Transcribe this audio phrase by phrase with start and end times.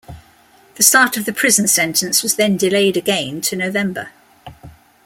[0.77, 4.09] The start of the prison sentence was then delayed again, to November.